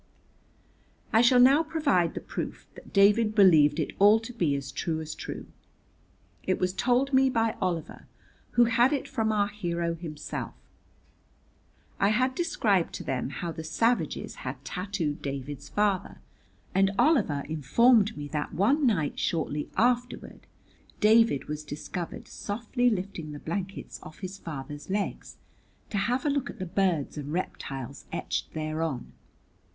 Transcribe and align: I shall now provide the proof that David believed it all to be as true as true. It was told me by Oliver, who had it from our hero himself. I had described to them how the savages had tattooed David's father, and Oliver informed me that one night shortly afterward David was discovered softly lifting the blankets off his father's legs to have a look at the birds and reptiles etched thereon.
I 1.13 1.21
shall 1.21 1.39
now 1.39 1.61
provide 1.61 2.15
the 2.15 2.21
proof 2.21 2.65
that 2.73 2.91
David 2.91 3.35
believed 3.35 3.79
it 3.79 3.93
all 3.99 4.19
to 4.21 4.33
be 4.33 4.55
as 4.55 4.71
true 4.71 4.99
as 4.99 5.13
true. 5.13 5.45
It 6.41 6.57
was 6.57 6.73
told 6.73 7.13
me 7.13 7.29
by 7.29 7.55
Oliver, 7.61 8.07
who 8.53 8.63
had 8.65 8.93
it 8.93 9.07
from 9.07 9.31
our 9.31 9.47
hero 9.49 9.93
himself. 9.93 10.55
I 11.99 12.09
had 12.09 12.33
described 12.33 12.95
to 12.95 13.03
them 13.03 13.29
how 13.29 13.51
the 13.51 13.63
savages 13.63 14.37
had 14.41 14.65
tattooed 14.65 15.21
David's 15.21 15.69
father, 15.69 16.17
and 16.73 16.89
Oliver 16.97 17.43
informed 17.47 18.17
me 18.17 18.27
that 18.29 18.55
one 18.55 18.87
night 18.87 19.19
shortly 19.19 19.69
afterward 19.77 20.47
David 20.99 21.45
was 21.47 21.63
discovered 21.63 22.27
softly 22.27 22.89
lifting 22.89 23.33
the 23.33 23.39
blankets 23.39 23.99
off 24.01 24.21
his 24.21 24.39
father's 24.39 24.89
legs 24.89 25.37
to 25.91 25.99
have 25.99 26.25
a 26.25 26.29
look 26.31 26.49
at 26.49 26.57
the 26.57 26.65
birds 26.65 27.17
and 27.19 27.31
reptiles 27.31 28.05
etched 28.11 28.51
thereon. 28.55 29.11